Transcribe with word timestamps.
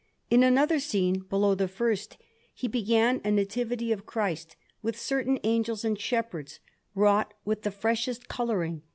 In 0.31 0.41
another 0.41 0.79
scene 0.79 1.19
below 1.29 1.53
the 1.53 1.67
first 1.67 2.17
he 2.55 2.67
began 2.67 3.21
a 3.23 3.29
Nativity 3.29 3.91
of 3.91 4.07
Christ, 4.07 4.55
with 4.81 4.99
certain 4.99 5.37
angels 5.43 5.85
and 5.85 5.99
shepherds, 6.01 6.59
wrought 6.95 7.35
with 7.45 7.61
the 7.61 7.69
freshest 7.69 8.27
colouring. 8.27 8.81